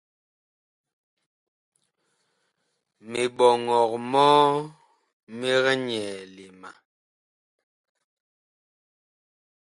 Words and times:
Miɓɔŋɔg 3.09 3.91
mɔɔ 4.11 4.43
mig 5.39 5.65
nyɛɛle 5.85 6.45
ma. 6.61 6.71